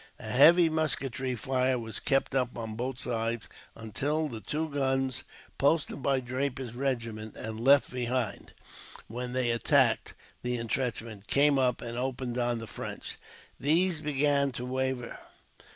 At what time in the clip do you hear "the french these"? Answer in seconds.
12.57-14.01